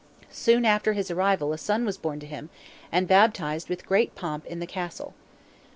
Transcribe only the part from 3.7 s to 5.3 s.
great pomp in the Castle.